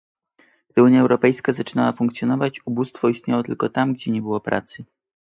[0.69, 4.85] Gdy Unia Europejska zaczynała funkcjonować, ubóstwo istniało tylko tam, gdzie nie było pracy